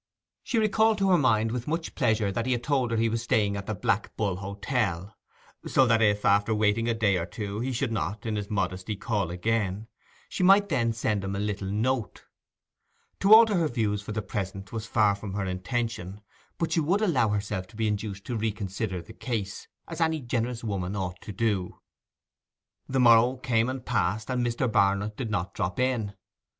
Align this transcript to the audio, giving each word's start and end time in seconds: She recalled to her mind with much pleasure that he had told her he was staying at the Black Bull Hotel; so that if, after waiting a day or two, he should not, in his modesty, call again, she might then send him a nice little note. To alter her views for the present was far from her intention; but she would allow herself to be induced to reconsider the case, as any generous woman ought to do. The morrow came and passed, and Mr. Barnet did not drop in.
She 0.41 0.57
recalled 0.57 0.97
to 0.97 1.11
her 1.11 1.17
mind 1.19 1.51
with 1.51 1.67
much 1.67 1.93
pleasure 1.93 2.31
that 2.31 2.47
he 2.47 2.53
had 2.53 2.63
told 2.63 2.89
her 2.89 2.97
he 2.97 3.07
was 3.07 3.21
staying 3.21 3.55
at 3.55 3.67
the 3.67 3.75
Black 3.75 4.17
Bull 4.17 4.37
Hotel; 4.37 5.15
so 5.67 5.85
that 5.85 6.01
if, 6.01 6.25
after 6.25 6.55
waiting 6.55 6.89
a 6.89 6.95
day 6.95 7.17
or 7.17 7.27
two, 7.27 7.59
he 7.59 7.71
should 7.71 7.91
not, 7.91 8.25
in 8.25 8.35
his 8.35 8.49
modesty, 8.49 8.95
call 8.95 9.29
again, 9.29 9.85
she 10.27 10.41
might 10.41 10.69
then 10.69 10.91
send 10.91 11.23
him 11.23 11.35
a 11.35 11.39
nice 11.39 11.45
little 11.47 11.67
note. 11.67 12.25
To 13.19 13.31
alter 13.31 13.53
her 13.57 13.67
views 13.67 14.01
for 14.01 14.11
the 14.11 14.23
present 14.23 14.71
was 14.73 14.87
far 14.87 15.13
from 15.13 15.35
her 15.35 15.45
intention; 15.45 16.21
but 16.57 16.71
she 16.71 16.79
would 16.79 17.03
allow 17.03 17.29
herself 17.29 17.67
to 17.67 17.75
be 17.75 17.87
induced 17.87 18.25
to 18.25 18.35
reconsider 18.35 19.03
the 19.03 19.13
case, 19.13 19.67
as 19.87 20.01
any 20.01 20.19
generous 20.19 20.63
woman 20.63 20.95
ought 20.95 21.21
to 21.21 21.31
do. 21.31 21.79
The 22.89 22.99
morrow 22.99 23.35
came 23.35 23.69
and 23.69 23.85
passed, 23.85 24.31
and 24.31 24.43
Mr. 24.43 24.67
Barnet 24.71 25.15
did 25.15 25.29
not 25.29 25.53
drop 25.53 25.79
in. 25.79 26.15